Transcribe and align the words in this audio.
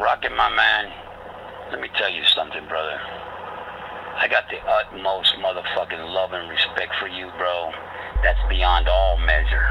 Rocket, 0.00 0.34
my 0.34 0.50
man, 0.50 0.90
let 1.70 1.80
me 1.80 1.86
tell 1.96 2.10
you 2.10 2.24
something, 2.34 2.66
brother. 2.66 2.98
I 4.18 4.26
got 4.28 4.42
the 4.50 4.58
utmost 4.58 5.36
motherfucking 5.38 6.10
love 6.10 6.32
and 6.32 6.50
respect 6.50 6.90
for 6.98 7.06
you, 7.06 7.30
bro. 7.38 7.70
That's 8.24 8.40
beyond 8.48 8.88
all 8.88 9.16
measure. 9.18 9.70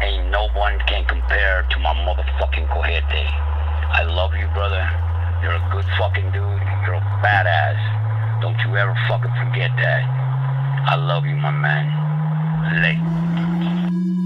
Ain't 0.00 0.30
no 0.30 0.48
one 0.56 0.78
can 0.88 1.04
compare 1.04 1.68
to 1.68 1.78
my 1.80 1.92
motherfucking 1.92 2.66
Cohete. 2.72 3.28
I 3.92 4.04
love 4.08 4.32
you, 4.40 4.48
brother. 4.56 4.88
You're 5.42 5.60
a 5.60 5.68
good 5.70 5.86
fucking 5.98 6.32
dude. 6.32 6.64
You're 6.88 6.96
a 6.96 7.04
badass. 7.20 8.40
Don't 8.40 8.56
you 8.64 8.74
ever 8.74 8.96
fucking 9.06 9.36
forget 9.36 9.70
that. 9.76 10.02
I 10.88 10.96
love 10.96 11.26
you, 11.26 11.36
my 11.36 11.50
man. 11.50 11.97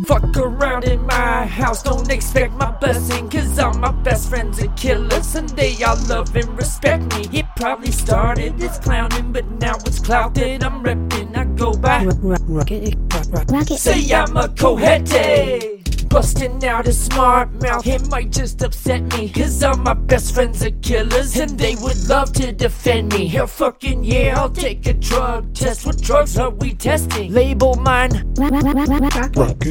Fuck 0.06 0.36
around 0.36 0.84
in 0.84 1.06
my 1.06 1.46
house, 1.46 1.82
don't 1.82 2.10
expect 2.10 2.54
my 2.54 2.70
blessing. 2.70 3.28
Cause 3.30 3.58
all 3.58 3.74
my 3.74 3.92
best 4.02 4.28
friends 4.28 4.60
are 4.62 4.68
killers, 4.74 5.34
and 5.36 5.48
they 5.50 5.80
all 5.84 5.96
love 6.08 6.34
and 6.34 6.56
respect 6.56 7.02
me. 7.16 7.28
It 7.38 7.46
probably 7.56 7.92
started 7.92 8.60
as 8.62 8.78
clowning, 8.78 9.32
but 9.32 9.48
now 9.60 9.76
it's 9.86 10.00
clout 10.00 10.34
that 10.34 10.64
I'm 10.64 10.82
repping. 10.82 11.36
I 11.36 11.44
go 11.44 11.72
by. 11.72 12.04
Rocket, 12.04 12.96
rocket. 13.30 13.78
Say 13.78 14.12
I'm 14.12 14.36
a 14.36 14.48
cohete. 14.48 15.71
Busting 16.12 16.62
out 16.66 16.86
a 16.86 16.92
smart 16.92 17.50
mouth, 17.62 17.86
it 17.86 18.06
might 18.10 18.30
just 18.30 18.60
upset 18.62 19.02
me. 19.16 19.30
Cause 19.30 19.62
all 19.62 19.78
my 19.78 19.94
best 19.94 20.34
friends 20.34 20.62
are 20.62 20.70
killers, 20.82 21.38
and 21.38 21.58
they 21.58 21.74
would 21.76 22.06
love 22.06 22.34
to 22.34 22.52
defend 22.52 23.14
me. 23.14 23.28
Hell 23.28 23.46
fucking 23.46 24.04
yeah, 24.04 24.38
I'll 24.38 24.50
take 24.50 24.86
a 24.86 24.92
drug 24.92 25.54
test. 25.54 25.86
What 25.86 26.02
drugs 26.02 26.36
are 26.36 26.50
we 26.50 26.74
testing? 26.74 27.32
Label 27.32 27.76
mine. 27.76 28.10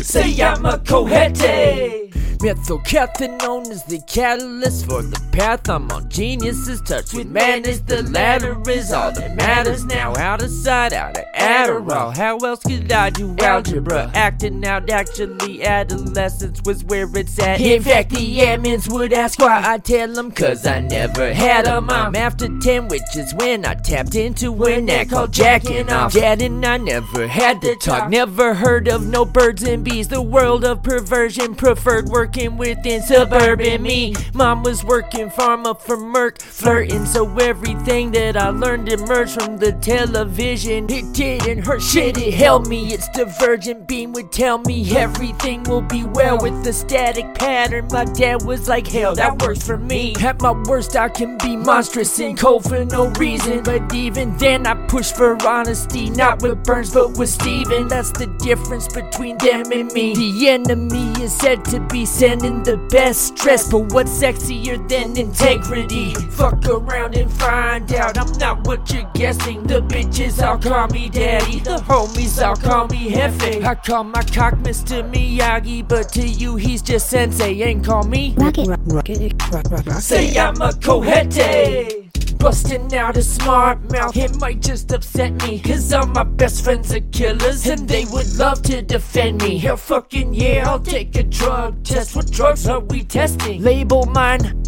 Say 0.01 0.41
I'm 0.41 0.65
a 0.65 0.79
cohete. 0.79 2.00
Methylcathinone 2.41 3.69
is 3.69 3.83
the 3.83 3.99
catalyst 4.07 4.87
for 4.87 5.03
the 5.03 5.21
path 5.31 5.69
I'm 5.69 5.91
on. 5.91 6.09
Genius's 6.09 6.81
touch 6.81 7.13
with 7.13 7.27
madness. 7.27 7.81
The 7.81 8.01
latter 8.01 8.57
is 8.67 8.91
all 8.91 9.11
that 9.11 9.35
matters 9.35 9.85
now. 9.85 10.15
Out 10.15 10.41
of 10.41 10.49
sight, 10.49 10.91
out 10.91 11.19
of 11.19 11.23
Adderall. 11.35 12.17
How 12.17 12.37
else 12.37 12.63
could 12.63 12.91
I 12.91 13.11
do 13.11 13.35
algebra? 13.39 14.09
Acting 14.15 14.65
out, 14.65 14.89
actually, 14.89 15.63
adolescence 15.63 16.59
was 16.65 16.83
where 16.85 17.07
it's 17.15 17.37
at. 17.37 17.61
In 17.61 17.83
fact, 17.83 18.09
the 18.09 18.39
admins 18.39 18.91
would 18.91 19.13
ask 19.13 19.37
why 19.37 19.61
I 19.63 19.77
tell 19.77 20.11
them, 20.11 20.31
cause 20.31 20.65
I 20.65 20.79
never 20.79 21.33
had 21.35 21.67
a 21.67 21.79
mom 21.79 22.15
after 22.15 22.47
10, 22.59 22.87
which 22.87 23.15
is 23.15 23.35
when 23.35 23.67
I 23.67 23.75
tapped 23.75 24.15
into 24.15 24.51
a 24.65 24.81
knack 24.81 25.09
called 25.09 25.31
jacking 25.31 25.91
off. 25.91 26.13
Dad 26.13 26.41
and 26.41 26.65
I 26.65 26.77
never 26.77 27.27
had 27.27 27.61
to 27.61 27.75
talk, 27.75 28.09
never 28.09 28.55
heard 28.55 28.87
of 28.87 29.05
no 29.05 29.25
birds 29.25 29.61
and 29.61 29.83
bees. 29.83 30.07
The 30.07 30.23
world 30.23 30.65
of 30.65 30.81
perversion 30.81 31.53
preferred 31.53 32.09
working 32.31 32.55
within 32.57 33.01
suburban 33.01 33.81
me. 33.81 34.13
Mom 34.33 34.63
was 34.63 34.85
working 34.85 35.29
pharma 35.29 35.77
for 35.77 35.97
Merck, 35.97 36.41
flirting, 36.41 37.05
so 37.05 37.29
everything 37.39 38.11
that 38.11 38.37
I 38.37 38.49
learned 38.49 38.87
emerged 38.87 39.41
from 39.41 39.57
the 39.57 39.73
television. 39.73 40.89
It 40.89 41.11
didn't 41.13 41.65
hurt 41.65 41.81
shit, 41.81 42.17
it 42.17 42.33
held 42.33 42.67
me. 42.67 42.93
Its 42.93 43.09
divergent 43.09 43.85
beam 43.85 44.13
would 44.13 44.31
tell 44.31 44.59
me 44.59 44.95
everything 44.95 45.63
will 45.63 45.81
be 45.81 46.05
well 46.05 46.39
with 46.41 46.63
the 46.63 46.71
static 46.71 47.35
pattern. 47.35 47.89
My 47.91 48.05
dad 48.05 48.43
was 48.43 48.69
like, 48.69 48.87
hell, 48.87 49.13
that 49.15 49.41
works 49.41 49.67
for 49.67 49.77
me. 49.77 50.15
At 50.21 50.41
my 50.41 50.51
worst, 50.51 50.95
I 50.95 51.09
can 51.09 51.37
be 51.37 51.57
monstrous 51.57 52.17
and 52.19 52.37
cold 52.37 52.63
for 52.63 52.85
no 52.85 53.09
reason. 53.19 53.63
But 53.63 53.93
even 53.93 54.37
then, 54.37 54.65
I 54.65 54.75
push 54.87 55.11
for 55.11 55.35
honesty, 55.45 56.09
not 56.09 56.41
with 56.41 56.63
Burns, 56.63 56.93
but 56.93 57.17
with 57.17 57.29
Steven. 57.29 57.89
That's 57.89 58.11
the 58.11 58.27
difference 58.39 58.87
between 58.87 59.37
them 59.39 59.69
and 59.73 59.91
me. 59.91 60.15
The 60.15 60.47
enemy 60.47 61.11
is 61.21 61.35
said 61.35 61.65
to 61.65 61.81
be 61.81 62.05
sending 62.21 62.61
the 62.61 62.77
best 62.91 63.35
stress, 63.35 63.67
but 63.71 63.91
what's 63.93 64.11
sexier 64.11 64.77
than 64.87 65.17
integrity? 65.17 66.13
Fuck 66.29 66.63
around 66.67 67.17
and 67.17 67.33
find 67.33 67.91
out 67.93 68.15
I'm 68.15 68.31
not 68.37 68.67
what 68.67 68.93
you're 68.93 69.09
guessing. 69.15 69.63
The 69.63 69.81
bitches 69.81 70.39
all 70.39 70.59
call 70.59 70.87
me 70.89 71.09
daddy, 71.09 71.61
the 71.61 71.77
homies 71.77 72.39
all 72.45 72.55
call 72.55 72.87
me 72.89 73.09
Jefe. 73.09 73.63
I 73.65 73.73
call 73.73 74.03
my 74.03 74.21
cock 74.21 74.53
Mr. 74.59 75.01
Miyagi, 75.11 75.87
but 75.87 76.09
to 76.09 76.21
you 76.21 76.57
he's 76.57 76.83
just 76.83 77.09
sensei. 77.09 77.59
Ain't 77.63 77.83
call 77.83 78.03
me. 78.03 78.35
Rocket, 78.37 78.67
rocket, 78.67 79.33
rocket, 79.51 79.71
rocket. 79.71 80.01
Say 80.01 80.37
I'm 80.37 80.61
a 80.61 80.69
cohete. 80.69 82.00
Busting 82.41 82.95
out 82.95 83.17
a 83.17 83.21
smart 83.21 83.91
mouth, 83.91 84.17
it 84.17 84.35
might 84.39 84.61
just 84.61 84.91
upset 84.91 85.31
me. 85.43 85.59
Cause 85.59 85.93
all 85.93 86.07
my 86.07 86.23
best 86.23 86.63
friends 86.63 86.91
are 86.91 86.99
killers, 87.11 87.67
and 87.67 87.87
they 87.87 88.05
would 88.05 88.35
love 88.35 88.63
to 88.63 88.81
defend 88.81 89.43
me. 89.43 89.59
Hell 89.59 89.77
fucking 89.77 90.33
yeah, 90.33 90.67
I'll 90.67 90.79
take 90.79 91.15
a 91.17 91.23
drug 91.23 91.83
test. 91.83 92.15
What 92.15 92.31
drugs 92.31 92.67
are 92.67 92.79
we 92.79 93.03
testing? 93.03 93.61
Label 93.61 94.07
mine. 94.07 94.63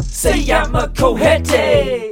Say 0.00 0.50
I'm 0.50 0.74
a 0.74 0.88
cohete. 0.88 2.09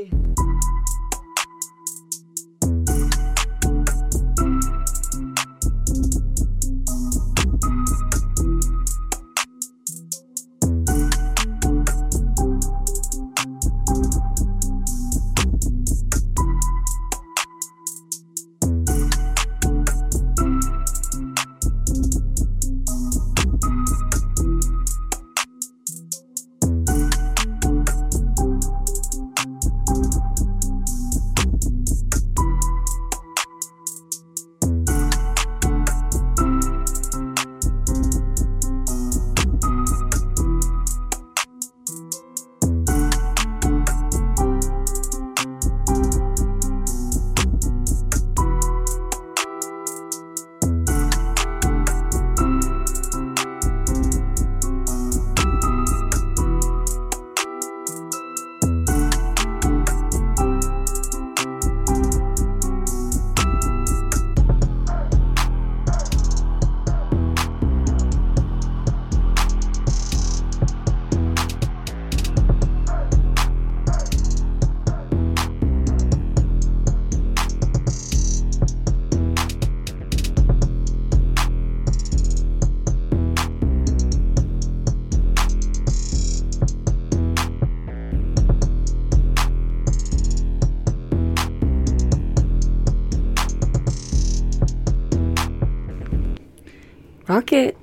Rocket. 97.29 97.79